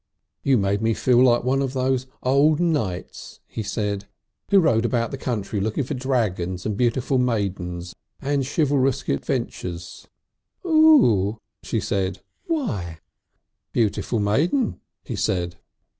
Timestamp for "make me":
0.57-0.95